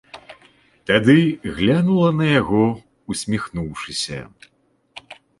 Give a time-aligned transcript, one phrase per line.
[0.91, 1.17] Тады
[1.57, 2.61] глянула на яго,
[3.15, 4.19] усміхнуўшыся.